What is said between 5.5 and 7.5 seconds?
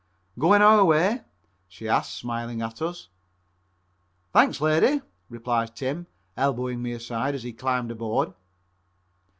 Tim, elbowing me aside as